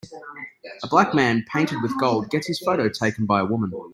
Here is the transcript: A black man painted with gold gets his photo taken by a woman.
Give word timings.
A 0.83 0.87
black 0.87 1.13
man 1.13 1.45
painted 1.47 1.83
with 1.83 1.95
gold 1.99 2.31
gets 2.31 2.47
his 2.47 2.57
photo 2.59 2.89
taken 2.89 3.27
by 3.27 3.41
a 3.41 3.45
woman. 3.45 3.71